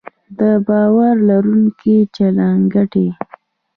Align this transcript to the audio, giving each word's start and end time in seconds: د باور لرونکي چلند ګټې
د 0.39 0.41
باور 0.67 1.13
لرونکي 1.29 1.97
چلند 2.15 2.63
ګټې 2.73 3.07